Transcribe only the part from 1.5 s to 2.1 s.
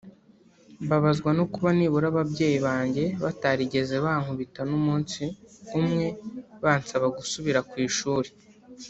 kuba nibura